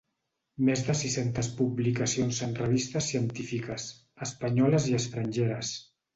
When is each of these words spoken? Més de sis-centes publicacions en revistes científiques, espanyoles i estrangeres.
Més 0.69 0.79
de 0.85 0.95
sis-centes 1.01 1.49
publicacions 1.59 2.39
en 2.47 2.57
revistes 2.61 3.11
científiques, 3.13 3.87
espanyoles 4.29 4.91
i 4.95 4.99
estrangeres. 5.03 5.77